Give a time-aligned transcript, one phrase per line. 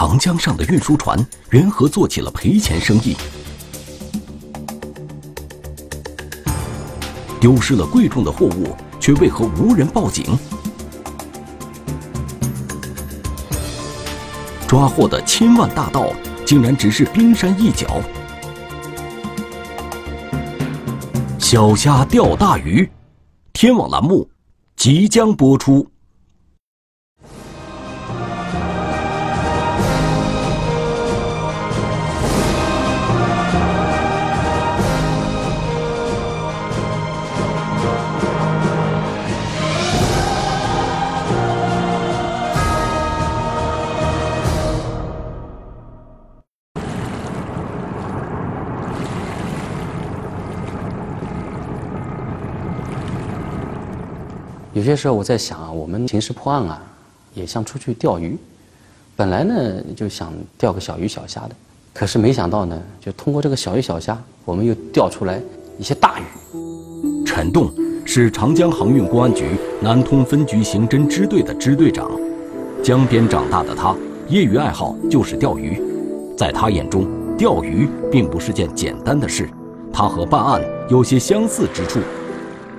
[0.00, 1.18] 长江上的运输船
[1.50, 3.16] 缘何做起了赔钱生意？
[7.40, 10.24] 丢失了贵重的货物，却为何无人报警？
[14.68, 16.12] 抓获的千万大盗，
[16.46, 18.00] 竟然只是冰山一角。
[21.40, 22.88] 小虾钓大鱼，
[23.52, 24.30] 天网栏目
[24.76, 25.90] 即将播出。
[54.88, 56.80] 有些时候我在想啊，我们刑事破案啊，
[57.34, 58.38] 也像出去钓鱼。
[59.14, 59.54] 本来呢
[59.94, 61.50] 就想钓个小鱼小虾的，
[61.92, 65.38] 可是没想到呢，就通过这个小鱼小虾，我们又钓出来
[65.76, 66.22] 一些大鱼。
[67.26, 67.70] 陈栋
[68.06, 72.10] 是长江航运公安局南通分局刑侦支队的支队长，
[72.82, 73.94] 江边长大的他，
[74.28, 75.78] 业余爱好就是钓鱼。
[76.34, 79.50] 在他眼中，钓鱼并不是件简单的事，
[79.92, 82.00] 他和办案有些相似之处。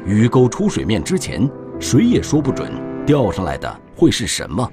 [0.07, 1.47] 鱼钩出水面之前。
[1.80, 2.69] 谁也说不准
[3.05, 4.69] 钓上来的会是什么。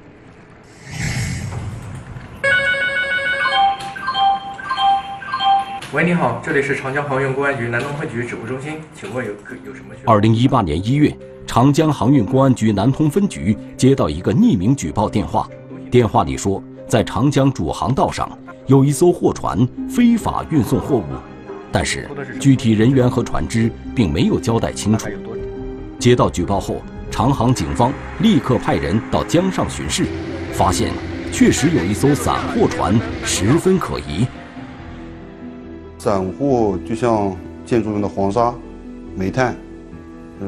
[5.93, 9.33] 喂，你好，这里是长江航运公安局南通分局指挥中心，请问有
[9.65, 9.95] 有什么？
[10.05, 15.49] 二零一八年一月，长江航运公安局南通分局接到一个匿名举报电话，
[15.91, 18.29] 电话里说，在长江主航道上
[18.67, 21.05] 有一艘货船非法运送货物，
[21.71, 25.09] 但是具体人员和船只并没有交代清楚。
[26.01, 26.83] 接到举报后。
[27.17, 30.05] 长航警方立刻派人到江上巡视，
[30.53, 30.92] 发现
[31.33, 34.27] 确实有一艘散货船十分可疑。
[35.97, 38.53] 散货就像建筑用的黄沙、
[39.16, 39.56] 煤炭，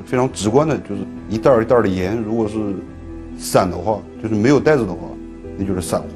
[0.05, 2.59] 非常直观的，就是一袋一袋的盐，如果是
[3.39, 4.99] 散的话，就是没有袋子的话，
[5.57, 6.07] 那就是散货。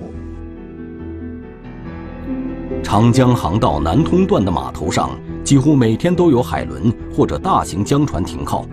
[2.83, 8.67] 长江航道南通段的码头上，几乎每天都有海轮或者大型江船停靠，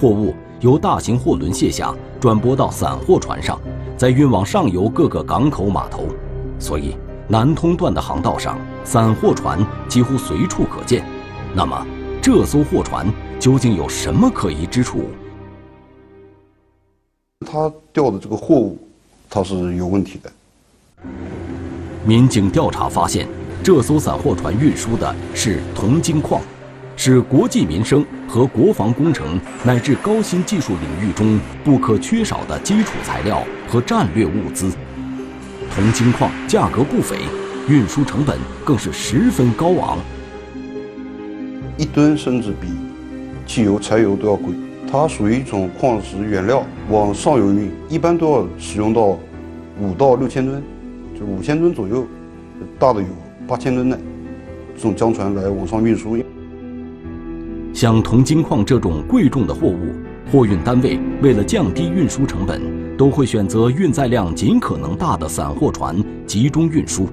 [0.00, 0.32] 货物。
[0.60, 3.60] 由大型货轮卸下，转驳到散货船上，
[3.96, 6.08] 再运往上游各个港口码头，
[6.58, 6.96] 所以
[7.28, 11.04] 南通段的航道上，散货船几乎随处可见。
[11.54, 11.86] 那么，
[12.20, 13.06] 这艘货船
[13.38, 15.04] 究竟有什么可疑之处？
[17.46, 18.76] 他调的这个货物，
[19.30, 20.30] 它是有问题的。
[22.04, 23.28] 民警调查发现，
[23.62, 26.42] 这艘散货船运输的是铜精矿。
[27.00, 34.68] 是国计民生和国防工程乃至高新技术领域中不可缺少的基础材料和战略物资。
[35.72, 37.16] 铜精矿价格不菲，
[37.68, 39.98] 运输成本更是十分高昂。
[41.76, 42.66] 一吨甚至比
[43.46, 44.52] 汽油、柴油都要贵。
[44.90, 49.16] 它属于一种矿石原料，往上游运一般都要使用到
[49.80, 50.60] 五到六千吨，
[51.16, 52.04] 就五千吨左右，
[52.76, 53.06] 大的有
[53.46, 53.96] 八千吨的
[54.74, 56.18] 这种江船来往上运输。
[57.78, 59.94] 像铜金矿这种贵重的货物，
[60.32, 62.60] 货运单位为了降低运输成本，
[62.96, 65.96] 都会选择运载量尽可能大的散货船
[66.26, 67.08] 集中运输。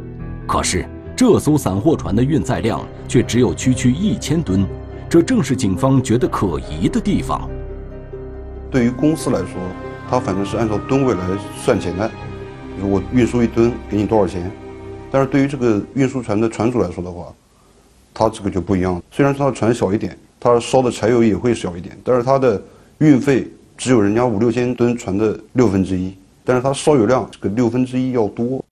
[0.48, 0.84] 可是，
[1.16, 4.66] 这艘散货船的运载量却只有区区一千吨，
[5.08, 7.48] 这正是警方觉得可疑的地方。
[8.72, 9.62] 对于公司来说，
[10.10, 11.20] 它反正是按照吨位来
[11.64, 12.10] 算钱的，
[12.82, 14.52] 如果运输一吨给你多少钱。
[15.12, 17.32] 但是对于这个运输船的船主来说的话，
[18.16, 19.00] 他这个就不一样。
[19.12, 20.18] 虽然他的船小一点。
[20.46, 22.62] 它烧的柴油也会少一点，但是它的
[23.00, 26.14] 运费只有人家五六千吨船的六分之一，
[26.44, 28.64] 但是它烧油量这个六分之一要多。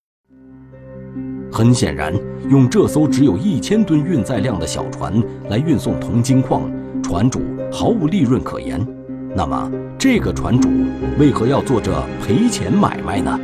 [1.51, 2.13] 很显然，
[2.47, 5.19] 用这艘只有一千吨运载量的小船
[5.50, 7.41] 来运送铜精矿，船主
[7.72, 8.79] 毫无利润可言。
[9.35, 10.69] 那么，这个船主
[11.17, 11.91] 为何要做这
[12.23, 13.40] 赔钱买卖呢？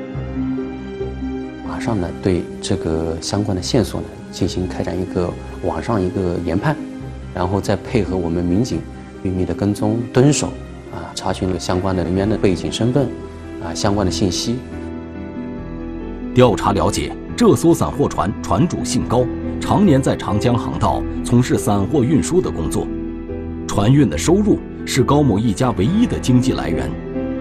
[1.68, 5.28] 马上呢，对这个相关的线索呢进行开展一个
[5.64, 6.76] 网上一个研判。
[7.40, 8.82] 然后再配合我们民警
[9.24, 10.48] 秘密的跟踪蹲守，
[10.92, 13.08] 啊，查询了相关的人员的背景身份，
[13.64, 14.58] 啊，相关的信息。
[16.36, 19.26] 调查了解，这艘散货船船主姓高，
[19.62, 22.86] 常年在长江航道从事散货运输的工作，
[23.66, 26.92] 船运的收入是高某一家唯一的经济来源。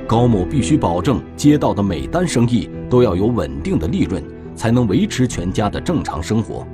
[0.06, 4.22] 高某必须保证接到的每单生意都要有稳定的利润，
[4.54, 6.64] 才能维持全家的正常生活。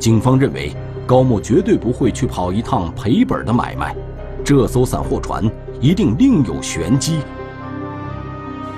[0.00, 0.72] 警方认为。
[1.12, 3.94] 高某绝对不会去跑一趟赔本的买卖，
[4.42, 5.44] 这艘散货船
[5.78, 7.18] 一定另有玄机。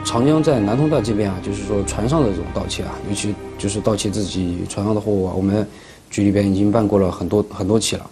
[0.05, 5.65] 长江在南通段这边啊，就是说船上的这种盗窃啊，尤其就是盗窃自己船上的货物啊，我们
[6.11, 8.11] 局里边已经办过了很多很多起了。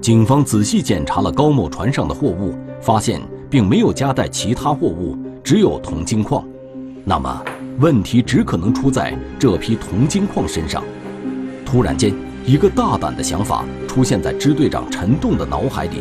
[0.00, 6.44] 警方仔细检查了高某船上的货物，发现并没有夹带其他货物，只有铜金矿。
[7.04, 7.44] 那么，
[7.78, 10.82] 问题只可能出在这批铜金矿身上。
[11.70, 12.14] 突然间，
[12.46, 15.98] 一个大胆的想法出现在支队长陈栋的脑海里：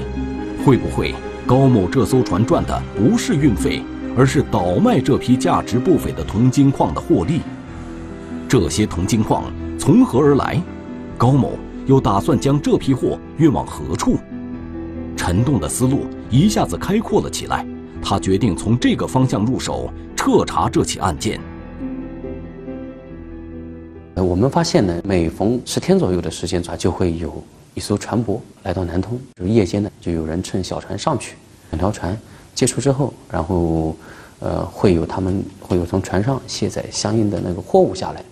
[0.65, 1.13] 会不会
[1.45, 3.83] 高某这艘船赚的不是运费，
[4.15, 7.41] 而是倒卖这批价值不菲的铜金矿的获利？
[8.47, 9.43] 这些铜金矿
[9.77, 10.57] 从何而来？
[11.17, 14.17] 高某又打算将这批货运往何处？
[15.17, 17.65] 陈栋的思路一下子开阔了起来，
[18.01, 21.41] 他决定从这个方向入手彻查这起案件。
[24.23, 27.31] 我们发现呢，每逢十天左右的时间，它就会有
[27.75, 31.35] 一艘船舶来到南通，就夜间呢，就有人乘小船上去，
[31.71, 32.17] 两条船
[32.55, 33.95] 接触之后，然后，
[34.39, 38.23] 呃，会有他们会有从船上卸载相应的那个货物下来。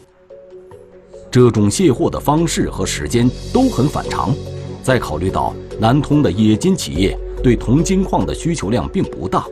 [1.30, 4.34] 这种卸货的方式和时间都很反常，
[4.82, 9.46] 再考虑到南通的冶金企业对铜金矿的需求量并不大，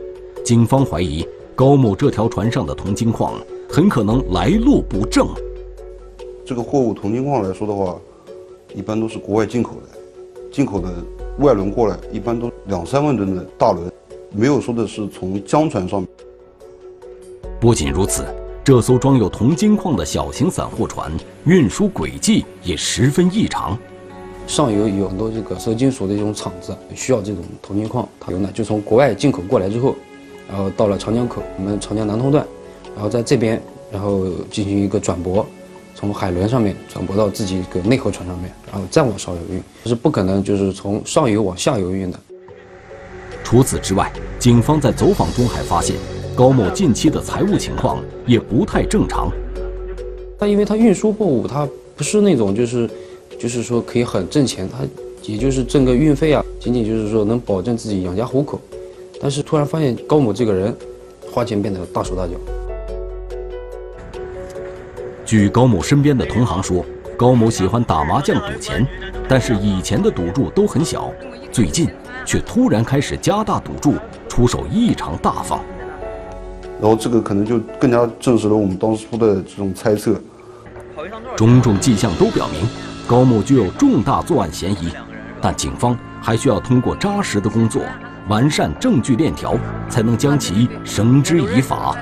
[0.44, 3.34] 警方怀疑高某这条船上的铜金矿
[3.70, 5.28] 很可能来路不正。
[6.46, 7.98] 这个货物铜金矿来说的话，
[8.74, 9.98] 一般都是国外进口的，
[10.52, 10.92] 进口的
[11.38, 13.90] 外轮过来，一般都两三万吨的大轮，
[14.30, 16.06] 没有说的是从江船上。
[17.58, 18.26] 不仅如此，
[18.62, 21.10] 这艘装有铜金矿的小型散货船
[21.46, 23.78] 运输轨迹也十分异常。
[24.46, 29.96] 上游有很多这个收金属的一种厂子需要这种铜金矿，它有呢就从国外进口过来之后，
[30.46, 32.46] 然后到了长江口，我们长江南通段，
[32.94, 33.58] 然后在这边，
[33.90, 35.46] 然后进行一个转驳。
[35.94, 42.18] 从海轮上面转驳到自己一个内河船上面，然后再往上游运，是不可能就是从上游往下游运的。
[43.42, 45.96] 除此之外，警方在走访中还发现，
[46.34, 49.30] 高某近期的财务情况也不太正常。
[50.38, 52.90] 他因为他运输货物，他不是那种就是，
[53.38, 54.78] 就是说可以很挣钱，他
[55.22, 58.60] 也就是挣个运费啊，仅仅就是说能保证自己养家糊口。
[59.20, 60.74] 但是突然发现高某这个人，
[61.30, 62.32] 花钱变得大手大脚。
[65.24, 66.84] 据高某身边的同行说，
[67.16, 68.86] 高某喜欢打麻将赌钱，
[69.26, 71.10] 但是以前的赌注都很小，
[71.50, 71.88] 最近
[72.26, 73.94] 却突然开始加大赌注，
[74.28, 75.60] 出手异常大方。
[76.80, 80.20] 然后这个可能就更加证实了我们当初的这种猜测。
[81.36, 82.68] 种种迹象都表明，
[83.06, 84.92] 高某具有重大作案嫌疑，
[85.40, 87.82] 但警方还需要通过扎实的工作，
[88.28, 89.56] 完善证据链条，
[89.88, 91.96] 才能将其绳之以法。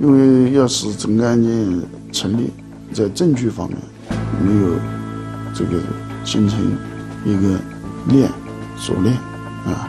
[0.00, 2.50] 因为要使整个案件成立，
[2.92, 3.78] 在证据方面
[4.44, 4.74] 没有
[5.54, 5.80] 这个
[6.24, 6.58] 形成
[7.24, 7.58] 一个
[8.08, 8.28] 链
[8.76, 9.14] 锁链
[9.66, 9.88] 啊。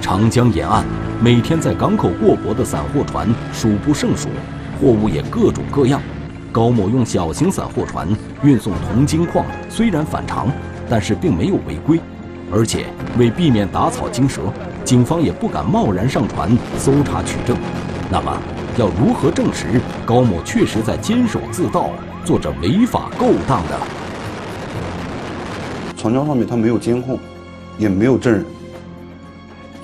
[0.00, 0.84] 长江沿岸
[1.20, 4.28] 每天在港口过驳的散货船数不胜数，
[4.80, 6.00] 货物也各种各样。
[6.52, 8.08] 高某用小型散货船
[8.42, 10.48] 运送铜金矿，虽然反常，
[10.88, 12.00] 但是并没有违规。
[12.50, 12.86] 而且
[13.18, 14.42] 为避免打草惊蛇，
[14.84, 17.56] 警方也不敢贸然上船搜查取证。
[18.08, 18.40] 那么，
[18.78, 21.90] 要如何证实高某确实在监守自盗，
[22.24, 23.76] 做着违法勾当的？
[25.96, 27.18] 长江上面它没有监控，
[27.78, 28.46] 也没有证人，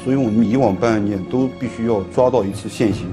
[0.04, 3.08] 所以我们以往办案件都必须要抓到一次现行。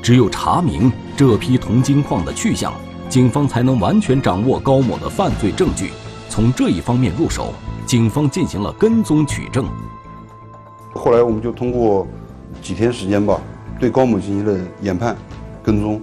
[0.00, 2.72] 只有查明这批铜金矿的去向，
[3.08, 5.90] 警方才能完全掌握高某的犯罪证据。
[6.28, 7.52] 从这一方面入手，
[7.86, 9.66] 警方进行了跟踪取证。
[10.94, 12.06] 后来我们就通过。
[12.62, 13.40] 几天时间吧，
[13.80, 15.16] 对高某进行了研判、
[15.64, 16.00] 跟踪，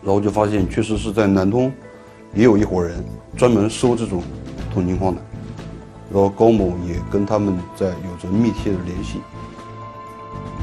[0.00, 1.70] 然后就发现确实是在南通，
[2.32, 3.04] 也有一伙人
[3.36, 4.22] 专门收这种
[4.72, 5.20] 铜金矿的，
[6.12, 9.20] 然后高某也跟他们在有着密切的联系。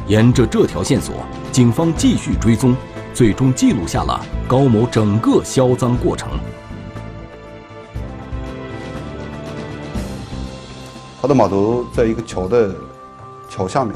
[0.07, 1.13] 沿着这条线索，
[1.51, 2.73] 警方继续追踪，
[3.13, 6.29] 最终记录下了高某整个销赃过程。
[11.21, 12.73] 他的码头在一个桥的
[13.49, 13.93] 桥下面。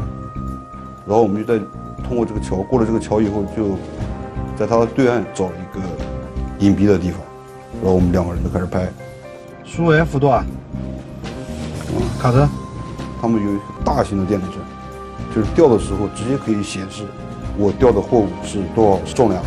[1.12, 1.62] 然后我们就在
[2.08, 3.78] 通过这个桥，过了这个桥以后，就
[4.58, 5.82] 在它的对岸找一个
[6.60, 7.20] 隐蔽的地方，
[7.82, 8.88] 然后我们两个人就开始拍。
[9.66, 10.42] 苏 F 多少？
[12.18, 12.48] 卡车？
[13.22, 14.62] 他们有一个大型的电子秤，
[15.36, 17.04] 就是吊的时候直接可以显示
[17.58, 19.44] 我吊的货物是多少重量。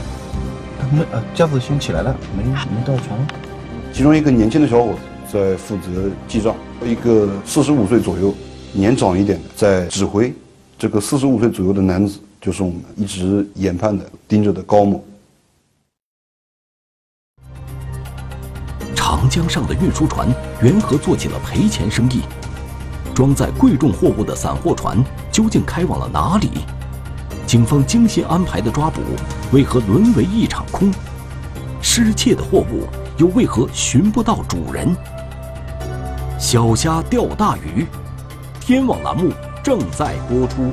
[0.93, 3.19] 没呃，架子先起来了，没没到船。
[3.91, 4.99] 其中一个年轻的小伙子
[5.33, 6.55] 在负责记账，
[6.85, 8.35] 一个四十五岁左右、
[8.75, 10.31] 年长一点的在指挥。
[10.77, 15.03] 这个四十五岁左右的男子，就是我们一直研判的、盯着的高某。
[18.95, 20.29] 长江上的运输船
[20.61, 22.23] 缘何做起了赔钱生意？
[23.15, 24.99] 装载贵重货物的散货船
[25.31, 26.51] 究竟开往了哪里？
[27.47, 29.01] 警方精心安排的抓捕
[29.53, 30.93] 为何沦为一场空？
[31.81, 32.89] 失窃的货物
[33.19, 34.95] 又为何寻不到主人？
[36.39, 37.87] 小虾钓大鱼，
[38.61, 39.31] 天网栏目
[39.65, 40.71] 正在播出。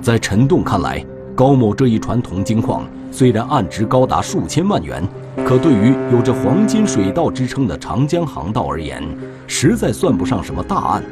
[0.00, 5.06] 在陈栋看来，高某这一船铜金矿虽然案值高达数千万元，
[5.46, 9.04] 可对于有着“黄金水道”之称的长江航道而言，
[9.46, 11.04] 实在算不上什么大案。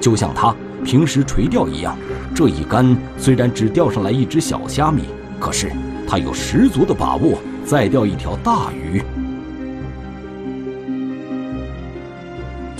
[0.00, 1.94] 就像他平时垂钓一样，
[2.34, 5.02] 这一竿虽然只钓上来一只小虾米，
[5.38, 5.70] 可是
[6.08, 9.02] 他有十足的把握再钓一条大鱼。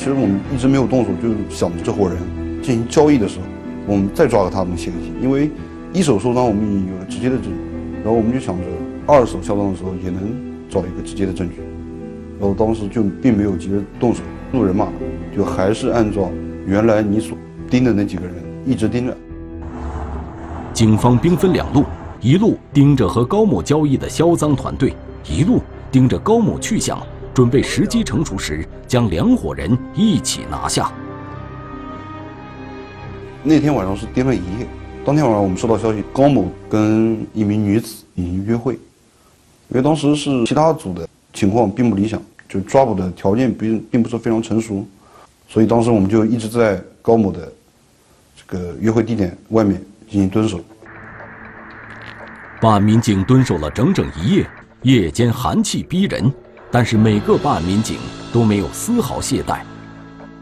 [0.04, 2.18] 其实我们一直没有动手，就是想着这伙人
[2.62, 3.46] 进行交易的时候，
[3.86, 5.24] 我们再抓到他们的嫌疑。
[5.24, 5.50] 因为
[5.94, 7.52] 一手销赃我们已经有了直接的证据，
[8.02, 8.64] 然后我们就想着
[9.06, 10.20] 二手销赃的时候也能
[10.68, 11.54] 找一个直接的证据，
[12.38, 14.20] 然后当时就并没有急着动手，
[14.52, 14.88] 路人嘛，
[15.34, 16.30] 就还是按照
[16.66, 17.34] 原来你所
[17.70, 18.34] 盯的那几个人
[18.66, 19.16] 一直盯着。
[20.74, 21.82] 警方兵分两路，
[22.20, 24.92] 一路盯着和高某交易的销赃团队，
[25.26, 27.02] 一路盯着高某去向。
[27.34, 30.92] 准备时机成熟时，将两伙人一起拿下。
[33.42, 34.66] 那天晚上是颠了一夜。
[35.04, 38.74] 当天晚上，我们收到消息，高某跟一名女子已经约会。
[39.68, 44.86] 因为当时是其他组的情况并不理想，就抓捕的条件并并不是非常成熟，
[45.48, 47.52] 所以当时我们就一直在高某的
[48.36, 50.60] 这个约会地点外面进行蹲守。
[52.60, 54.50] 办案民警蹲守了整整一夜，
[54.82, 56.32] 夜间寒气逼人。
[56.74, 57.98] 但是每个办案民警
[58.32, 59.60] 都没有丝毫懈怠，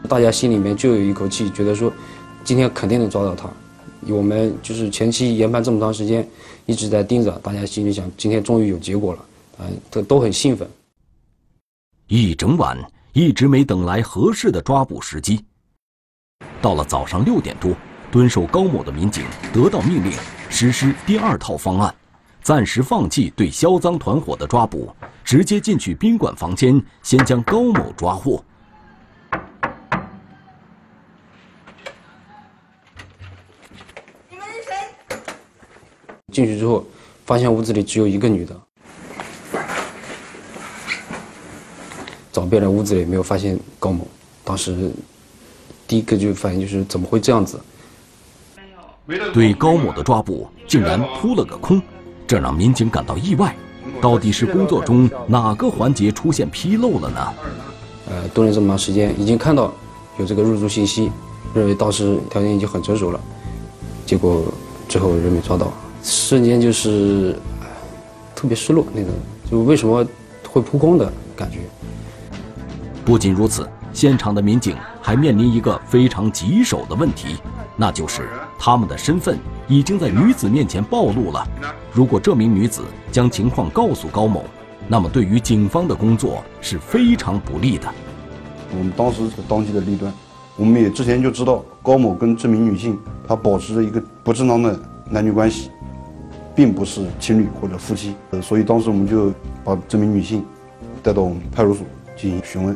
[0.09, 1.93] 大家心里面就有一口气，觉得说，
[2.43, 3.47] 今天肯定能抓到他。
[4.07, 6.27] 我们就是前期研判这么长时间，
[6.65, 9.19] 一直在盯着，大家心里想，今天终于有结果了，
[9.59, 10.67] 啊，都都很兴奋。
[12.07, 12.75] 一整晚
[13.11, 15.45] 一直没等来合适的抓捕时机，
[16.59, 17.75] 到了早上六点多，
[18.11, 19.23] 蹲守高某的民警
[19.53, 20.11] 得到命令，
[20.49, 21.93] 实施第二套方案。
[22.41, 24.89] 暂时放弃对销赃团伙的抓捕，
[25.23, 28.43] 直接进去宾馆房间，先将高某抓获。
[34.29, 34.73] 你们是谁？
[36.31, 36.85] 进去之后，
[37.25, 38.61] 发现屋子里只有一个女的，
[42.31, 44.07] 找遍了屋子里没有发现高某。
[44.43, 44.91] 当时
[45.87, 47.59] 第一个就反应就是怎么会这样子？
[49.33, 51.81] 对高某的抓捕竟然扑了个空。
[52.25, 53.53] 这让民警感到意外，
[54.01, 57.33] 到底是工作中哪个环节出现纰漏了呢？
[58.09, 59.73] 呃，蹲了这么长时间，已经看到
[60.17, 61.11] 有这个入住信息，
[61.53, 63.19] 认为当时条件已经很成熟了，
[64.05, 64.43] 结果
[64.89, 65.71] 最后人没抓到，
[66.03, 67.35] 瞬间就是
[68.35, 69.09] 特别失落，那个
[69.49, 70.05] 就为什么
[70.49, 71.59] 会扑空的感觉。
[73.05, 77.37] 不仅如此，现场的民警还面临一个非常棘手的问题，
[77.77, 79.37] 那就是他们的身份。
[79.69, 81.47] 已经在女子面前暴露了。
[81.93, 82.81] 如果这名女子
[83.11, 84.43] 将情况告诉高某，
[84.87, 87.87] 那么对于警方的工作是非常不利的。
[88.75, 90.11] 我们当时是当机的立断，
[90.57, 92.97] 我们也之前就知道高某跟这名女性
[93.27, 95.69] 她保持着一个不正当的男女关系，
[96.55, 98.15] 并不是情侣或者夫妻。
[98.31, 99.31] 呃，所以当时我们就
[99.63, 100.43] 把这名女性
[101.03, 101.85] 带到我们派出所
[102.17, 102.75] 进行询问。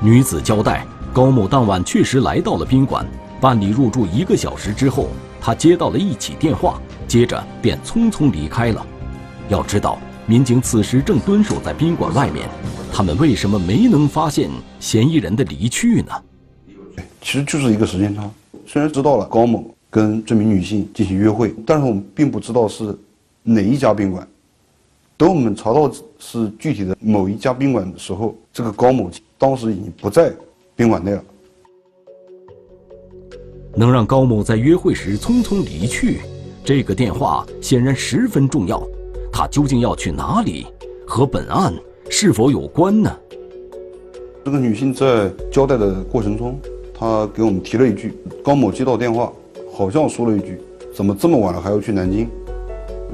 [0.00, 0.86] 女子交代。
[1.12, 3.04] 高某当晚确实来到了宾馆，
[3.40, 5.08] 办理入住一个小时之后，
[5.40, 6.78] 他接到了一起电话，
[7.08, 8.86] 接着便匆匆离开了。
[9.48, 12.46] 要知道，民警此时正蹲守在宾馆外面，
[12.92, 16.12] 他们为什么没能发现嫌疑人的离去呢？
[17.22, 18.30] 其实就是一个时间差。
[18.66, 22.94] 虽然知道了高某跟这名女性进行约会，但是我们并不知道是
[23.42, 24.26] 哪一家宾馆。
[25.16, 30.30] 等我们查到是具体的某一家宾馆的时候，这个高某当时已经不在。
[30.76, 31.24] 宾馆内了。
[33.74, 36.20] 能让高某在约会时匆匆离去，
[36.64, 38.82] 这个电话显然十分重要。
[39.32, 40.66] 他究竟要去哪里？
[41.06, 41.74] 和本案
[42.08, 43.16] 是否有关呢？
[44.44, 46.58] 这个女性在交代的过程中，
[46.92, 49.32] 她给我们提了一句：“高某接到电话，
[49.72, 50.60] 好像说了一句，
[50.94, 52.28] 怎么这么晚了还要去南京？”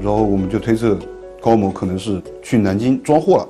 [0.01, 0.97] 然后我们就推测，
[1.41, 3.49] 高某可能是去南京装货了。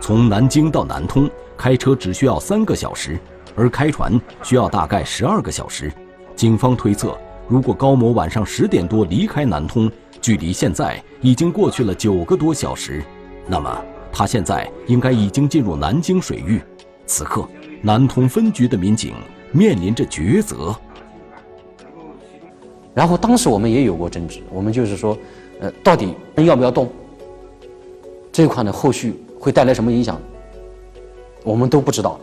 [0.00, 1.28] 从南京到南通。
[1.56, 3.20] 开车只需要三个小时，
[3.60, 5.92] 而开船需要大概十二个小时。
[6.34, 7.14] 警方推测，
[7.46, 13.04] 如果高某晚上十点多离开南通，距离现在已经过去了九个多小时，
[13.46, 16.62] 那么他现在应该已经进入南京水域。
[17.04, 17.46] 此刻，
[17.82, 19.12] 南通分局的民警
[19.52, 20.74] 面临着抉择。
[22.94, 25.18] 然后当时我们也有过争执，我们就是说，
[25.60, 26.90] 呃，到底要不要动？
[28.32, 30.18] 这一块呢，后续会带来什么影响？
[31.44, 32.18] 我们都不知道。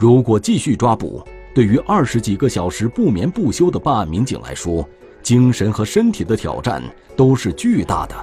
[0.00, 1.22] 如果继续抓捕，
[1.54, 4.82] 对于二十几个小时不眠不休的办案民警来说，
[5.22, 6.82] 精神和身体的挑战
[7.14, 8.16] 都是巨大的。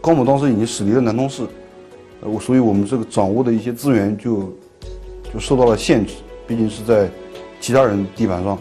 [0.00, 1.42] 高某当时已经驶离了南通市，
[2.22, 4.50] 呃，我所以我们这个掌握的一些资源就
[5.30, 6.14] 就受到了限制，
[6.46, 7.06] 毕竟是在
[7.60, 8.58] 其他人地盘上，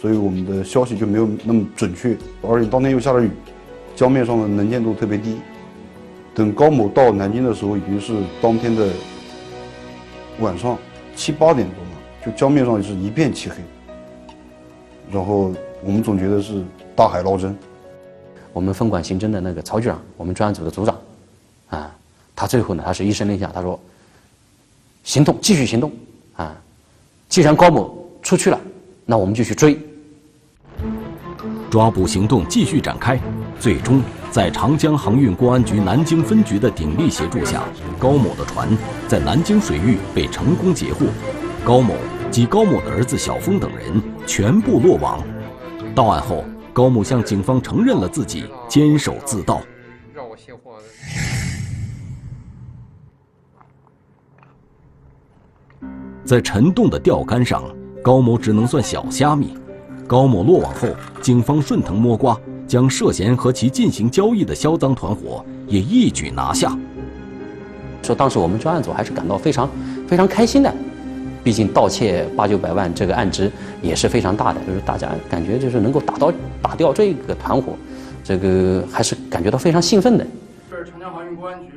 [0.00, 3.28] 所以我们的消息就没有那么准确，而且当天又下了雨，
[3.94, 5.36] 江面上的能见度特别低。
[6.34, 8.88] 等高某到南京的时候，已经是当天的
[10.40, 10.78] 晚上
[11.14, 11.90] 七八点钟了，
[12.24, 13.56] 就江面上是一片漆黑。
[15.10, 15.52] 然后
[15.82, 16.62] 我们总觉得是
[16.94, 17.56] 大海捞针。
[18.52, 20.96] 我们分管刑侦的那个曹局长，我们专案组的组长，
[21.68, 21.94] 啊，
[22.34, 23.78] 他最后呢，他是一声令下，他说
[25.04, 25.92] ：“行动，继续行动，
[26.36, 26.56] 啊，
[27.28, 28.58] 既然高某出去了，
[29.04, 29.78] 那我们就去追。”
[31.70, 33.20] 抓捕行动继续展开，
[33.60, 34.00] 最终
[34.36, 37.64] 在长江航运公安局南京分局的鼎力协助下，
[37.98, 38.68] 高某的船
[39.08, 41.06] 在南京水域被成功截获，
[41.64, 41.94] 高某
[42.30, 45.22] 及高某的儿子小峰等人全部落网。
[45.94, 49.62] 到案后，高某向警方承认了自己监守自盗。
[50.12, 50.72] 让我卸货。
[56.26, 57.64] 在沉洞的钓竿上，
[58.02, 59.56] 高某只能算小虾米。
[60.06, 60.88] 高某落网后，
[61.22, 66.76] 警方顺藤摸瓜，将涉嫌和其进行交易的销赃团伙也一举拿下。
[68.02, 69.68] 说当时我们专案组还是感到非常
[70.06, 70.74] 非常开心的，
[71.42, 73.50] 毕竟盗窃八九百万这个案值
[73.82, 76.32] 也是非常大的，就是大家感觉就是能够打到
[76.62, 77.76] 打掉这个团伙，
[78.22, 80.26] 这个还是感觉到非常兴奋的。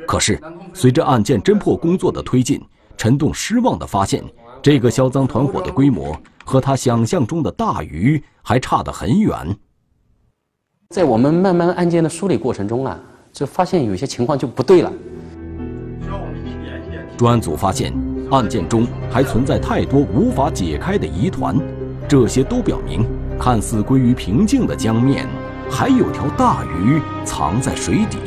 [0.08, 0.39] 可是，
[0.74, 2.62] 随着案件侦破工作的推进，
[2.98, 4.24] 陈栋失望地发现，
[4.62, 6.15] 这个销赃团伙的规模。
[6.46, 9.55] 和他想象中的大鱼还差得很远。
[10.96, 13.00] 在我们慢慢案件的梳理过程中啊，
[13.31, 14.91] 就发现有些情况就不对了。
[17.15, 17.94] 专案组发现，
[18.31, 21.55] 案件中还存在太多无法解开的疑团，
[22.07, 23.05] 这些都表明，
[23.40, 25.27] 看似归于平静的江面，
[25.70, 28.18] 还有条大鱼藏在水底。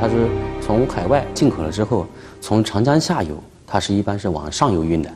[0.00, 0.26] 它是
[0.60, 2.08] 从海外进口了之后，
[2.40, 5.08] 从长江下游，它是一般是往上游运的。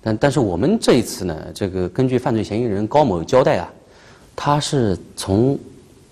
[0.00, 3.70] 但但是我们这一次呢，这个根据犯罪嫌疑人高某交代啊，
[4.40, 5.58] 他是从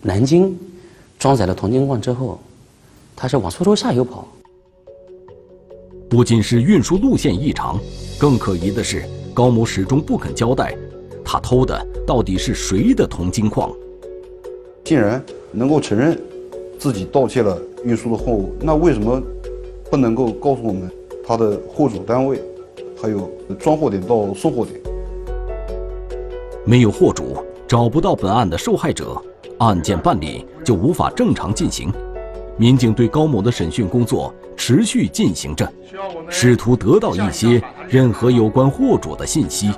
[0.03, 0.53] 南京
[1.17, 2.41] 装载了铜金矿之后，
[3.15, 4.27] 他是往苏州下游跑。
[6.11, 7.79] 不仅是运输路线异常，
[8.19, 10.77] 更可疑的是高某始终不肯交代，
[11.25, 13.73] 他偷的到底是谁的铜金矿？
[14.83, 16.21] 竟然能够承认
[16.81, 19.23] 自己盗窃了运输的货物，那为什么
[19.89, 20.91] 不能够告诉我们
[21.25, 22.43] 他的货主单位？
[23.01, 24.81] 还有装货点到送货点，
[26.65, 27.37] 没有货主，
[27.69, 29.21] 找不到本案的受害者，
[29.59, 31.93] 案件办理就无法正常进行。
[32.57, 35.71] 民警对高某的审讯工作持续进行着，
[36.29, 39.73] 试图得到一些任何有关货主的信息。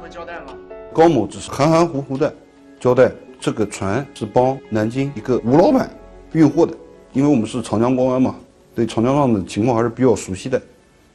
[0.93, 2.33] 高某只是含含糊糊的
[2.79, 5.91] 交代，这个船是帮南京一个吴老板
[6.33, 6.77] 运货的，
[7.15, 8.35] 因为我们是长江公安嘛，
[8.75, 10.61] 对长江上的情况还是比较熟悉的。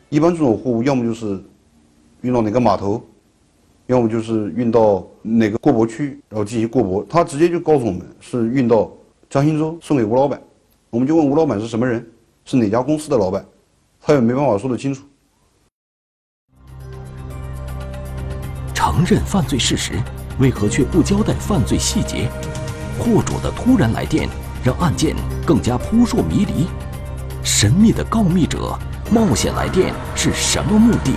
[0.10, 1.42] 一般这种货物要么就是。
[2.22, 3.04] 运到哪个码头，
[3.94, 7.06] 要么就是运到哪个过驳区，然后进行过驳。
[7.08, 8.92] 他直接就告诉我们是运到
[9.30, 10.42] 江心洲送给吴老板，
[10.90, 12.04] 我们就问吴老板是什么人，
[12.44, 13.46] 是哪家公司的老板，
[14.02, 15.04] 他也没办法说得清楚。
[18.74, 19.94] 承认犯罪事实，
[20.40, 22.28] 为何却不交代犯罪细节？
[22.98, 24.28] 货主的突然来电
[24.64, 26.66] 让案件更加扑朔迷离。
[27.44, 28.76] 神秘的告密者
[29.12, 31.12] 冒险来电是什么目的？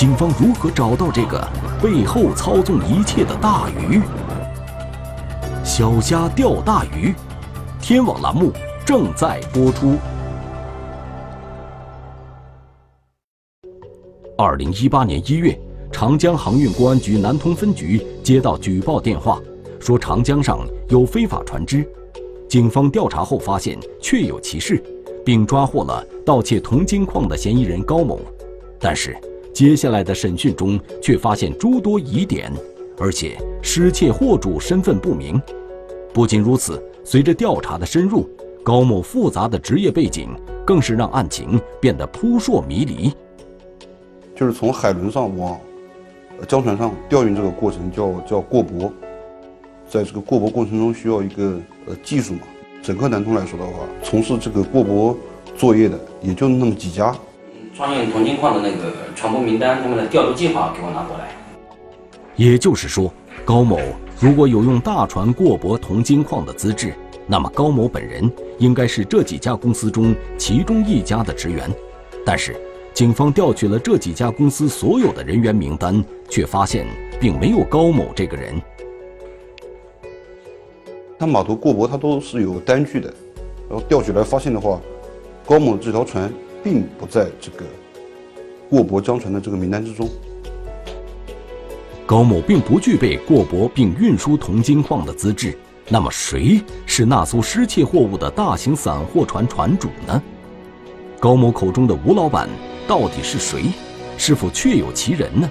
[0.00, 1.46] 警方如何找到这个
[1.82, 4.00] 背后操纵一切的大鱼？
[5.62, 7.14] 小虾钓大鱼，
[7.82, 8.50] 天网栏目
[8.82, 9.98] 正在播出。
[14.38, 15.54] 二零一八年一月，
[15.92, 19.38] 长江航运公安局南通分局接到举报电话，
[19.78, 21.86] 说长江上有非法船只。
[22.48, 24.82] 警方调查后发现确有其事，
[25.26, 28.18] 并抓获了盗窃铜金矿的嫌疑人高某，
[28.80, 29.14] 但是。
[29.52, 32.50] 接下来的审讯中，却发现诸多疑点，
[32.98, 35.40] 而且失窃货主身份不明。
[36.14, 38.28] 不仅如此，随着调查的深入，
[38.62, 40.30] 高某复杂的职业背景
[40.64, 43.12] 更是让案情变得扑朔迷离。
[44.34, 45.60] 就是从海轮上往
[46.48, 48.90] 江船上调运这个过程叫叫过驳，
[49.88, 52.40] 在这个过驳过程中需要一个呃技术嘛。
[52.82, 55.14] 整个南通来说的话，从事这个过驳
[55.54, 57.14] 作业的也就那么几家。
[57.80, 61.34] 专用铜金矿的那个船舶名单，他们的调度计划给我拿过来。
[62.36, 63.10] 也就是说，
[63.42, 63.80] 高某
[64.20, 66.92] 如果有用大船过驳铜金矿的资质，
[67.26, 71.70] 那么高某本人应该是这几家公司中其中一家的职员。
[72.22, 72.54] 但是，
[72.92, 76.86] 警方调取了这几家公司所有的人员名单，却发现
[77.18, 78.60] 并没有高某这个人。
[81.18, 83.10] 他码头过驳，他都是有单据的，
[83.70, 84.78] 然后调取来发现的话，
[85.46, 86.30] 高某这条船
[86.62, 87.64] 并不在这个
[88.68, 90.08] 过驳江船的这个名单之中。
[92.06, 95.56] 高某并不具备过驳并运输铜金矿的资质，
[95.88, 100.22] 那么谁是那艘失窃货物的大型散货船船主呢？
[101.20, 102.48] 高某口中的吴老板
[102.88, 103.66] 到底是谁？
[104.18, 105.48] 是否确有其人呢？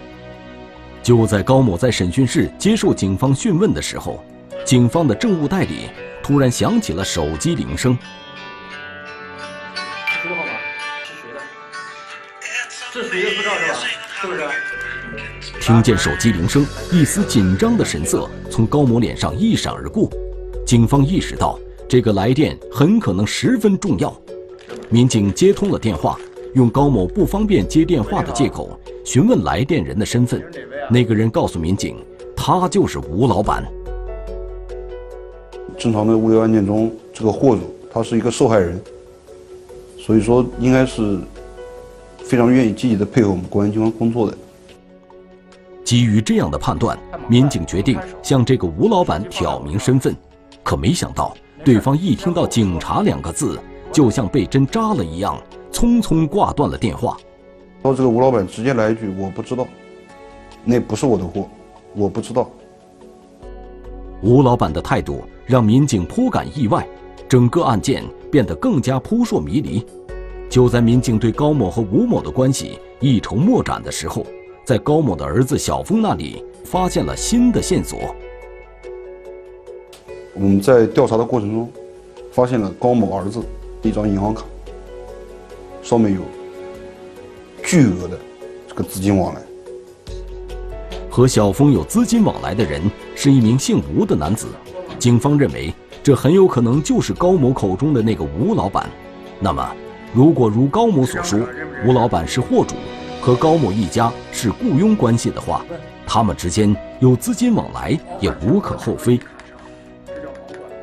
[1.02, 4.22] 就在高某在审讯室接受警方讯问的时候，
[4.66, 5.90] 警方的证物袋里
[6.22, 7.98] 突然响起了手机铃声。
[12.92, 13.30] 是谁的？
[13.30, 13.80] 是谁的护照是吧？
[14.20, 14.42] 是不是？
[15.62, 20.10] 听见手机铃声，一丝紧张的神色从高某脸上一闪而过。
[20.66, 24.16] 警方意识到这个来电很可能十分重要，
[24.90, 26.18] 民警接通了电话，
[26.56, 30.44] 用高某不方便接电话的借口询问来电人的身份。
[30.90, 31.96] 那个人告诉民警，
[32.36, 33.64] 他就是吴老板。
[35.78, 38.82] 正常的物流案件中，这个货主他是一个受害人，
[39.98, 41.20] 所以说应该是
[42.30, 44.38] 非常愿意积极的配合我们公安机关工作的。
[45.84, 46.96] 基于这样的判断，
[47.28, 50.16] 民警决定向这个吴老板挑明身份。
[50.62, 53.60] 可没想到，对方一听到“警察”两个字，
[53.92, 57.18] 就像被针扎了一样，匆匆挂断了电话。
[57.82, 59.68] 然后这个吴老板直接来一句：“我不知道，
[60.64, 61.50] 那不是我的货，
[61.96, 62.48] 我不知道。”
[64.22, 66.88] 吴老板的态度让民警颇感意外，
[67.28, 69.84] 整个案件变得更加扑朔迷离。
[70.50, 74.26] 就在民警对高某和吴某的关系一筹莫展的时候，
[74.66, 78.16] 在高某的儿子小峰那里发现了新的线索。
[80.34, 81.72] 我们在调查的过程中，
[82.32, 83.42] 发现了高某儿子
[83.84, 84.44] 一张银行卡，
[85.84, 86.22] 上面有
[87.64, 88.18] 巨额的
[88.68, 89.42] 这个资金往来。
[91.12, 92.82] 和小峰有资金往来的人
[93.16, 94.48] 是一名姓吴的男子，
[94.98, 98.90] 警方认为这很有可能就是高某口中的那个吴老板。
[99.40, 99.76] 那么，
[100.12, 101.40] 如果如高某所说，
[101.86, 102.76] 吴老板是货主，
[103.22, 105.64] 和高某一家是雇佣关系的话，
[106.06, 109.20] 他们之间有资金往来也无可厚非。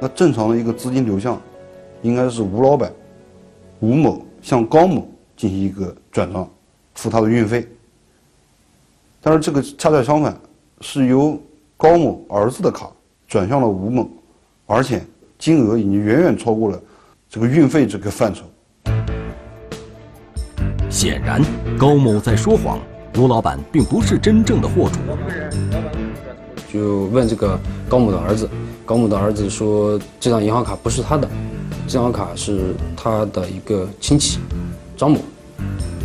[0.01, 1.41] 那正常的一个资金流向，
[2.03, 2.93] 应该是吴老板、
[3.81, 6.49] 吴某向高某进行一个转账，
[6.95, 7.67] 付他的运费。
[9.21, 10.39] 但是这个恰恰相反，
[10.83, 11.37] 是由
[11.77, 12.89] 高某儿子的卡
[13.27, 14.09] 转向了吴某，
[14.67, 15.03] 而且
[15.37, 16.81] 金额已经远远超过了
[17.29, 18.45] 这个运费这个范畴。
[20.97, 21.43] 显然，
[21.77, 22.79] 高某在说谎，
[23.17, 24.99] 卢老板并不是真正的货主。
[26.73, 28.49] 就问这个高某的儿子，
[28.87, 31.29] 高某的儿子说这张银行卡不是他的，
[31.87, 34.39] 这张卡是他的一个亲戚
[34.97, 35.21] 张某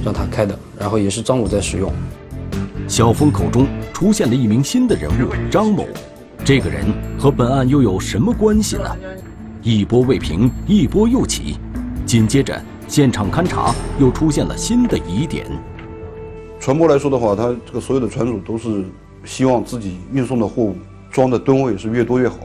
[0.04, 1.90] 让他开的，然后也是张某在使用。
[2.86, 5.88] 小峰口中出现了一名新的人物张某，
[6.44, 6.86] 这个人
[7.18, 8.94] 和本案又有什么关系呢？
[9.62, 11.56] 一波未平，一波又起，
[12.06, 15.48] 紧接着现场勘查又出现了新的疑点。
[16.60, 18.84] 船舶来说的话，它这个所有的船主都是
[19.24, 20.76] 希望自己运送的货物
[21.10, 22.40] 装的吨位是越多越好，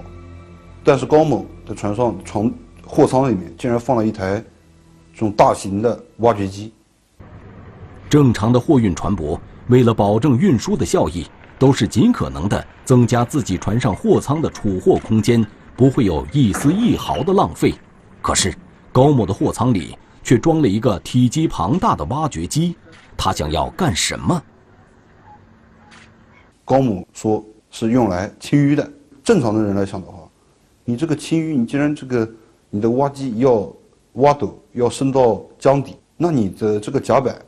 [0.85, 2.49] 但是高某的船上船
[2.87, 4.41] 货舱里面竟然放了一台
[5.13, 6.73] 这种大型的挖掘机。
[8.09, 11.27] 正常的货运船舶为了保证运输的效益，
[11.59, 15.45] 都是尽可能的增加自己船上货舱的储货空间，
[15.77, 17.75] 不会有一丝一毫的浪费。
[18.23, 18.55] 可是
[18.93, 22.75] 高某的货舱里却装了一个体积庞大的挖掘机，
[23.17, 24.43] 他想要干什么？
[26.65, 28.91] 高某说是用来清淤的。
[29.23, 30.29] 正常的人来想的话，
[30.85, 32.29] 你这个清淤，你既然这个
[32.71, 33.73] 你的挖机要
[34.15, 37.41] 挖斗要伸到江底，那你的这个甲板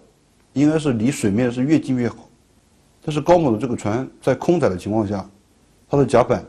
[0.52, 2.28] 应该是离水面是越近越好。
[3.02, 5.28] 但是高某的这个船在空载的情况下，
[5.88, 6.44] 它的甲板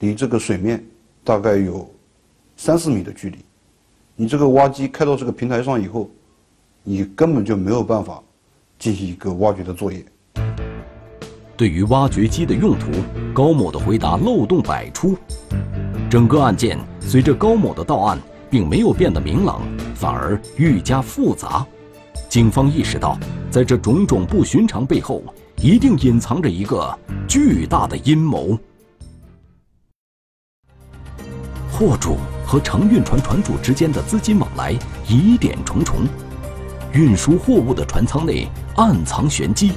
[0.00, 0.84] 离这个水面
[1.22, 1.88] 大概有
[2.56, 3.38] 三四米的距离。
[4.22, 6.08] 你这个挖机开到这个平台上以后，
[6.84, 8.22] 你根本就没有办法
[8.78, 10.00] 进行一个挖掘的作业。
[11.56, 12.86] 对于挖掘机的用途，
[13.34, 15.18] 高某的回答漏洞百出。
[16.08, 18.16] 整个案件随着高某的到案，
[18.48, 19.60] 并没有变得明朗，
[19.92, 21.66] 反而愈加复杂。
[22.28, 23.18] 警方意识到，
[23.50, 25.20] 在这种种不寻常背后，
[25.56, 28.56] 一定隐藏着一个巨大的阴谋。
[31.72, 32.18] 货主
[32.52, 34.76] 和承运船船主之间的资金往来
[35.08, 36.00] 疑点重重，
[36.92, 39.72] 运输货物的船舱内暗藏玄机。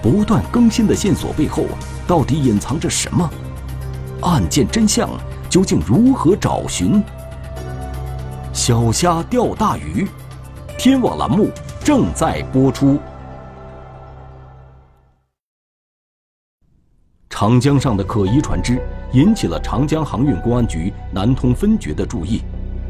[0.00, 1.64] 不断更新的线索背后，
[2.06, 3.28] 到底隐藏着什么？
[4.22, 5.10] 案件真相
[5.48, 7.02] 究竟如何找寻？
[8.52, 10.06] 小虾钓大鱼，
[10.78, 11.50] 天网栏目
[11.82, 13.00] 正在播出。
[17.40, 18.78] 长江上的可疑船只
[19.14, 22.42] 引起了长江航运公安局南通分局的注意。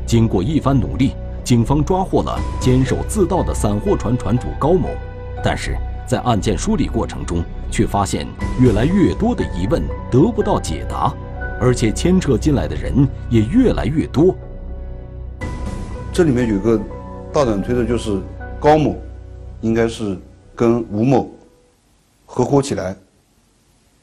[0.04, 1.12] 经过一番努力，
[1.44, 4.88] 警方抓获了监守自盗的散货船船主高某。
[5.40, 8.26] 但是在案件梳理过程中，却发现
[8.60, 11.14] 越来越多的疑问得不到解答，
[11.60, 14.34] 而且牵扯进来的人也越来越多。
[16.12, 16.76] 这里面有个
[17.32, 18.20] 大胆推测，就是
[18.58, 18.96] 高某
[19.60, 20.18] 应该是
[20.56, 21.30] 跟吴某
[22.26, 22.96] 合伙起来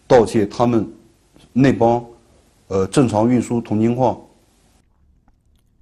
[0.08, 0.90] 盗窃他们
[1.52, 2.04] 那帮
[2.68, 4.18] 呃正常运输铜金矿。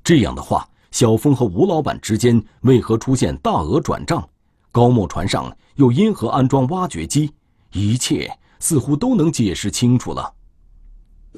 [0.04, 4.28] 这样的话，小峰和吴老板之间为何出现大额转账？
[4.72, 7.32] 高木船上又因何安装挖掘机？
[7.72, 10.34] 一切似乎都能解释清楚了。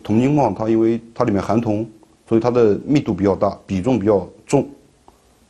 [0.03, 1.89] 铜金矿它因为它里面含铜，
[2.27, 4.67] 所以它的密度比较大，比重比较重，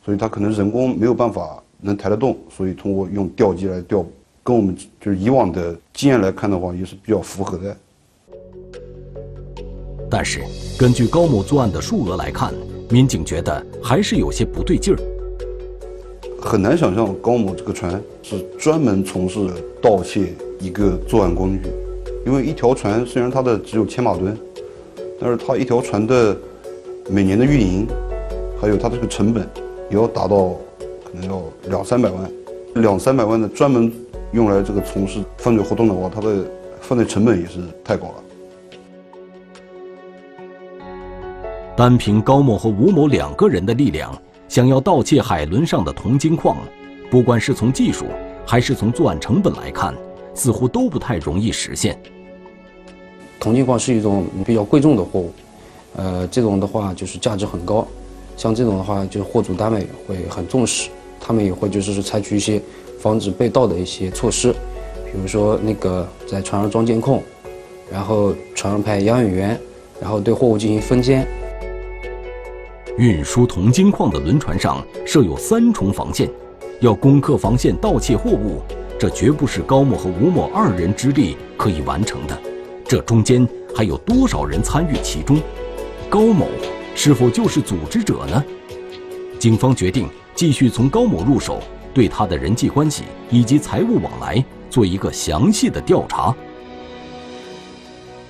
[0.04, 4.04] 所以它可能人工没有办法能抬得动，所以通过用吊机来吊，
[4.48, 7.76] 跟我们就是以往的经验来看的话，也是比较符合的。
[10.10, 10.40] 但是
[10.78, 12.54] 根据高某作案的数额来看。
[12.90, 14.98] 民警觉得还是有些不对劲儿，
[16.40, 19.46] 很难想象高某这个船是专门从事
[19.82, 21.68] 盗窃一个作案工具，
[22.24, 24.34] 因为一条船虽然它的只有千马吨，
[25.20, 26.34] 但是它一条船的
[27.10, 27.86] 每年的运营，
[28.58, 29.46] 还有它这个成本，
[29.90, 30.56] 也要达到
[31.04, 32.30] 可能要两三百万，
[32.76, 33.92] 两三百万的专门
[34.32, 36.44] 用来这个从事犯罪活动的话，它的
[36.80, 38.14] 犯罪成本也是太高了。
[41.76, 44.12] 单凭高某和吴某两个人的力量，
[44.48, 46.56] 想要盗窃海轮上的铜金矿，
[47.10, 48.04] 不管是从技术
[48.44, 49.94] 还是从作案成本来看，
[50.34, 51.96] 似乎都不太容易实现。
[53.38, 55.32] 铜金矿是一种比较贵重的货物，
[55.96, 57.86] 呃，这种的话就是价值很高，
[58.36, 62.60] 像这种的话，就是货主单位会很重视，他们也会就是采取一些
[62.98, 64.52] 防止被盗的一些措施，
[65.04, 67.22] 比如说那个在船上装监控，
[67.90, 69.58] 然后船上派押运员，
[70.00, 71.26] 然后对货物进行分拣。
[72.96, 76.28] 运输铜金矿的轮船上设有三重防线，
[76.80, 78.60] 要攻克防线盗窃货物，
[78.98, 82.36] 这绝不是高某和吴某二人之力可以完成的。
[82.84, 85.38] 这中间还有多少人参与其中？
[86.10, 86.48] 高某
[86.96, 88.44] 是否就是组织者呢？
[89.38, 91.60] 警方决定继续从高某入手，
[91.92, 96.34] 对他的人际关系以及财务往来做一个详细的调查。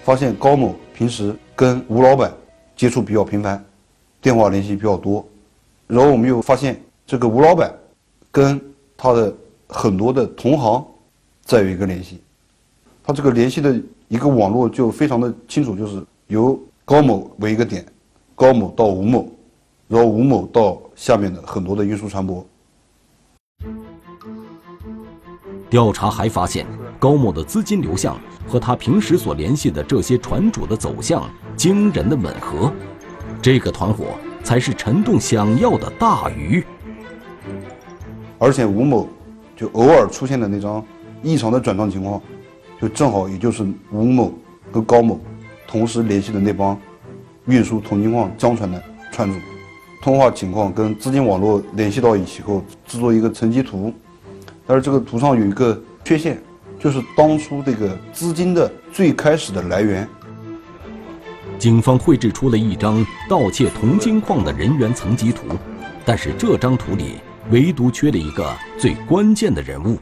[0.03, 2.33] 发现高某平时跟吴老板
[2.77, 3.65] 接触比较频繁。
[4.21, 5.25] 电话联系比较多，
[5.87, 7.73] 然后我们又发现这个吴老板
[8.33, 8.61] 跟
[8.97, 9.33] 他的
[9.69, 10.85] 很多的同行
[11.45, 12.21] 再有一个联系，
[13.05, 17.87] 他这个联系的一个网络就非常的清楚，就是由高某为一个点，
[18.35, 19.29] 高某到吴某，
[19.87, 22.43] 然后吴某到下面的很多的运输船舶。
[25.71, 26.67] 调查还发现，
[26.99, 32.73] 高某的资金流向和他平时所联系的这些船主的走向惊人的吻合。
[33.41, 34.07] 这个团伙
[34.43, 36.65] 才是陈栋想要的大鱼，
[38.39, 39.09] 而且吴某
[39.57, 40.85] 就偶尔出现的那张
[41.23, 42.21] 异常的转账情况，
[42.81, 44.33] 就正好也就是吴某
[44.73, 45.21] 和高某
[45.67, 46.77] 同时联系的那帮
[47.47, 49.39] 运输铜金矿江船的船主，
[50.03, 53.93] 通话情况跟资金网络联系到一起后，制作一个层级图，
[54.69, 56.39] 但是这个图上有一个缺陷，
[56.79, 60.07] 就是当初这个资金的最开始的来源。
[61.59, 65.47] 警方绘制出了一张盗窃铜金矿的人员层级图，
[66.05, 67.15] 但是这张图里
[67.51, 69.99] 唯独缺了一个最关键的人物，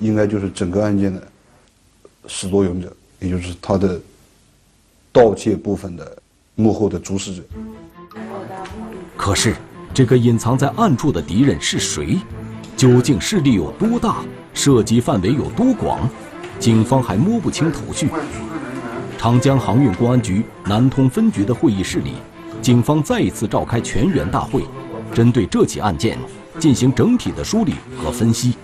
[0.00, 1.26] 应该就是整个案件的
[2.26, 4.00] 始作俑者，也就是他的
[5.12, 6.20] 盗窃部分的
[6.56, 7.42] 幕后的主使者。
[9.16, 9.54] 可是，
[9.94, 12.18] 这个隐藏在暗处的敌人是谁？
[12.80, 14.24] 究竟势力有多大？
[14.54, 16.00] 涉及范围有多广？
[16.58, 18.08] 警方还摸不清头绪。
[19.18, 22.12] 长江航运公安局南通分局的会议室里，
[22.62, 24.64] 警方再一次召开全员大会，
[25.12, 26.18] 针对这起案件
[26.58, 28.54] 进行整体的梳理和分析。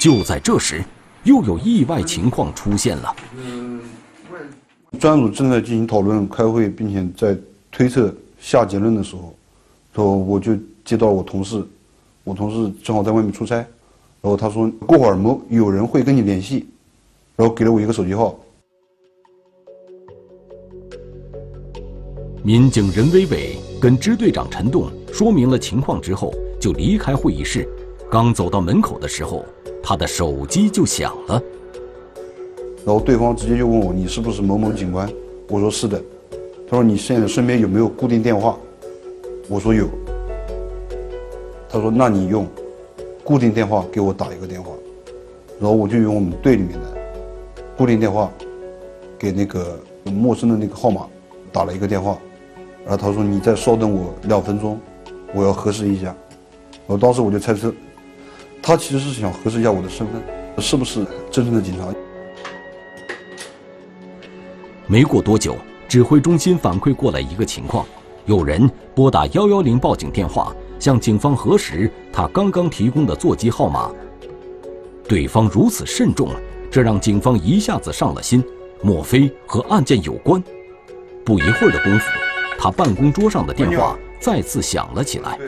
[0.00, 0.82] 就在这时，
[1.22, 3.14] 又有意外情况出现了。
[4.98, 7.38] 专案组正在进行讨论、开会，并且在
[7.70, 9.32] 推测、下结论的时候，
[9.94, 11.64] 说我就接到我同事，
[12.24, 16.66] 我同事正好在外面出差，然后他说过会儿某有人会跟你联系，
[17.36, 18.34] 然后给了我一个手机号。
[22.42, 27.68] 民警任伟伟跟支队长陈栋说明了情况之后，就离开会议室。
[28.10, 29.44] 刚走到门口的时候，
[29.82, 31.42] 他的手机就响了。
[32.86, 35.10] 然后对方直接就问我：“你是不是某某警官？”
[35.48, 36.02] 我说：“是的。”
[36.68, 38.58] 他说：“你现在身边有没有固定电话？”
[39.48, 39.88] 我说：“有。”
[41.74, 42.46] 他说：“那你用
[43.24, 44.70] 固定电话给我打一个电话。”
[45.58, 46.96] 然后我就用我们队里面的
[47.76, 48.30] 固定电话
[49.18, 51.04] 给那个陌生的那个号码
[51.50, 52.16] 打了一个电话。
[52.84, 54.78] 然后他说：“你再稍等我两分钟，
[55.34, 56.14] 我要核实一下。”
[56.86, 57.74] 然后当时我就猜测，
[58.62, 60.22] 他其实是想核实一下我的身份
[60.58, 61.92] 是不是真正的警察。
[64.86, 65.56] 没过多久，
[65.88, 67.84] 指挥中心反馈过来一个情况：
[68.26, 73.90] 有人拨打幺幺零报警电话，向警方核实他刚刚提供的座机号码。
[75.08, 76.28] 对方如此慎重，
[76.70, 78.44] 这让警方一下子上了心，
[78.82, 80.44] 莫非和案件有关？
[81.24, 82.10] 不一会儿的功夫，
[82.58, 85.38] 他办公桌上的电话再次响了起来。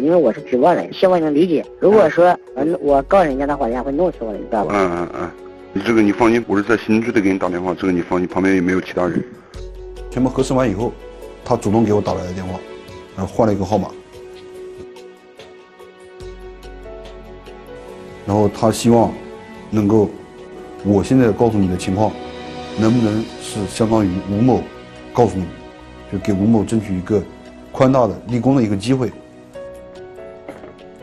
[0.00, 1.64] 因为我是举报人，希望你能理解。
[1.78, 4.72] 如果说嗯我告人家的话，人家会弄死我的，你知道吧？
[4.74, 5.30] 嗯嗯嗯。
[5.72, 9.24] 你这个你放心，我是在刑拘队给你打电话，这个你放心，旁边也没有其他人。
[10.10, 10.92] 全部核实完以后，
[11.44, 12.58] 他主动给我打来的电话，
[13.16, 13.88] 然后换了一个号码，
[18.30, 19.12] 然后他希望
[19.70, 20.08] 能够，
[20.84, 22.12] 我现在告诉你的情况，
[22.78, 24.62] 能不能是相当于吴某
[25.12, 25.44] 告诉你，
[26.12, 27.20] 就给吴某争取一个
[27.72, 29.10] 宽大的立功的一个机会。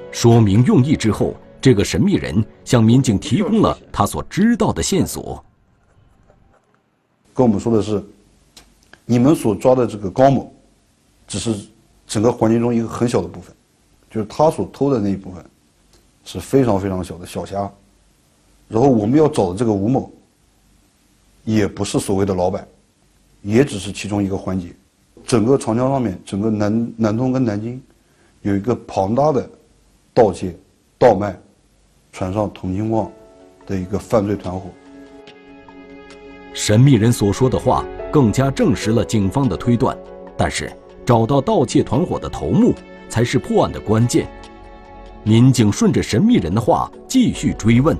[0.09, 1.35] 说明用意之后。
[1.59, 5.43] 这个神秘人向民警提供了他所知道的线索，
[7.33, 8.01] 跟我们说的是，
[9.05, 10.53] 你们所抓的这个高某，
[11.27, 11.53] 只是
[12.05, 13.53] 整个环境中一个很小的部分，
[14.09, 15.43] 就是他所偷的那一部分，
[16.27, 17.59] 是非常非常小的小虾。
[18.67, 20.11] 然后我们要找的这个吴某，
[21.43, 22.67] 也不是所谓的老板，
[23.41, 24.67] 也只是其中一个环节。
[25.25, 27.81] 整个长江上面，整个南南通跟南京，
[28.41, 29.49] 有一个庞大的
[30.13, 30.55] 盗窃、
[30.99, 31.35] 盗卖。
[32.13, 33.11] 船上铜金矿
[33.67, 34.71] 的一个犯罪团伙，
[36.51, 39.95] 神秘人所说的话更加证实了警方的推断。
[40.35, 40.71] 但是，
[41.05, 42.73] 找到盗窃团伙的头目
[43.07, 44.27] 才是破案的关键。
[45.27, 47.97] 民警顺着神秘人的话继续追问：“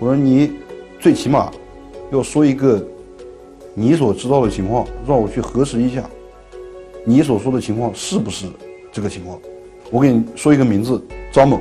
[0.00, 0.54] 我说你
[0.98, 1.48] 最起码
[2.10, 2.84] 要说一个
[3.72, 6.10] 你所知道的情况，让我去核实一下，
[7.04, 8.48] 你所说的情况是不是
[8.90, 9.40] 这个情况？
[9.92, 11.00] 我给你说一个名字，
[11.32, 11.60] 张某。”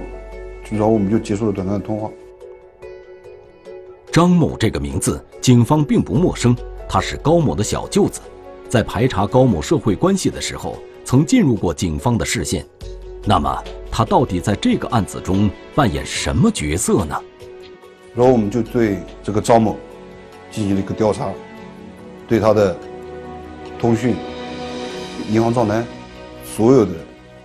[0.72, 2.10] 然后我们就结束了短暂的通话。
[4.12, 6.56] 张某这个名字，警方并不陌生，
[6.88, 8.22] 他是高某的小舅子，
[8.68, 12.66] 在排查高某社会关系的时候，曾进入过警方的视线。
[13.26, 17.16] 那么，他到底在这个案子中扮演什么角色呢？
[18.16, 19.78] 然后我们就对这个张某
[20.50, 21.30] 进行了一个调查，
[22.28, 22.76] 对他的
[23.78, 24.16] 通讯、
[25.30, 25.86] 银行账单，
[26.44, 26.92] 所有的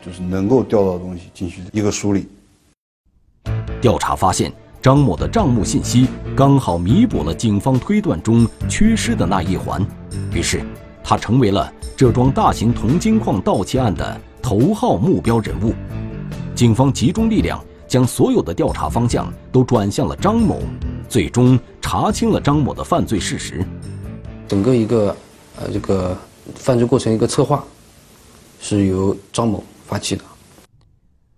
[0.05, 2.29] 就是能够调到的东西进行一个梳理。
[3.81, 9.85] 调查发现，张某的账目信息刚好弥补了警方推断中缺失的那一环，
[10.33, 10.65] 于是
[11.03, 15.73] 他成为了这桩大型铜金矿盗窃案的头号目标人物。
[16.55, 20.61] 警方集中力量，将所有的调查方向都转向了张某，
[21.09, 23.65] 最终查清了张某的犯罪事实。
[24.47, 25.17] 整个一个
[25.57, 26.15] 呃这个
[26.57, 27.65] 犯罪过程一个策划，
[28.61, 30.23] 是由张某发起的。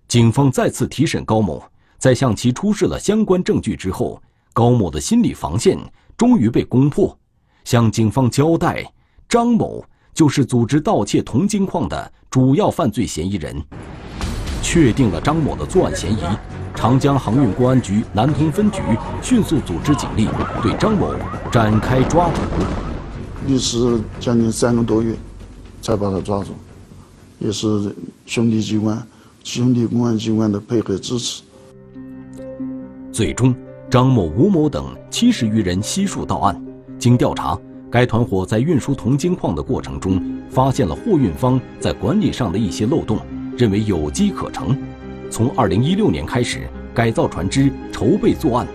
[0.08, 1.62] 警方再次提审高某。
[1.98, 4.20] 在向其出示了相关证据之后，
[4.52, 5.78] 高某的心理防线
[6.16, 7.16] 终于被攻破，
[7.64, 8.84] 向警方交代：
[9.28, 9.82] 张某
[10.16, 13.54] 就是组织盗窃铜金矿的主要犯罪嫌疑人。
[14.62, 16.22] 确定了张某的作案嫌疑，
[16.74, 18.80] 长江航运公安局南通分局
[19.22, 20.26] 迅速组织警力
[20.62, 21.14] 对张某
[21.52, 22.40] 展开抓捕。
[23.46, 25.14] 历时将近三个多月，
[25.82, 26.52] 才把他抓住，
[27.38, 29.06] 也是兄弟机关、
[29.44, 31.42] 兄弟公安机关的配合支持。
[33.12, 33.54] 最终，
[33.90, 36.58] 张某、吴某等七十余人悉数到案。
[36.98, 37.56] 经调查，
[37.96, 43.18] 该团伙在运输铜金矿的过程中，发现了货运方在管理上的一些漏洞，
[43.56, 44.76] 认为有机可乘。
[45.30, 48.66] 从二零一六年开始，改造船只，筹备作案，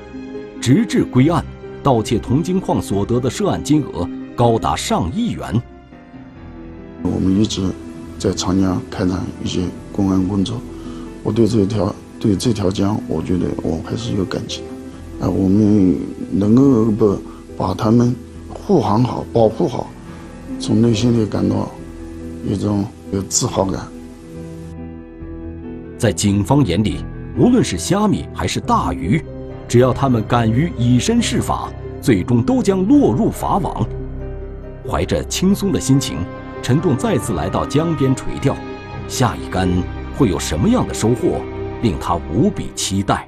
[0.59, 1.45] 直至归案，
[1.83, 5.61] 盗窃铜金矿所得的涉案金额高达上亿元。
[7.03, 7.61] 我们一直
[8.17, 9.61] 在长江开展一些
[9.91, 10.59] 公安工作，
[11.21, 11.93] 我对这条。
[12.19, 14.63] 对这条江，我觉得我还是有感情
[15.19, 15.27] 的。
[15.27, 15.95] 啊，我们
[16.31, 17.19] 能够不
[17.55, 18.15] 把他们
[18.71, 19.87] 护航好、保护好，
[20.57, 21.69] 从内心里感到
[22.47, 23.81] 一种有自豪感。
[25.97, 27.03] 在警方眼里，
[27.37, 29.21] 无论是虾米还是大鱼，
[29.67, 31.69] 只要他们敢于以身试法，
[32.01, 33.85] 最终都将落入法网。
[34.89, 36.19] 怀着轻松的心情，
[36.61, 38.55] 陈栋再次来到江边垂钓，
[39.05, 39.67] 下一竿
[40.17, 41.41] 会有什么样的收获？
[41.81, 43.27] 令他无比期待。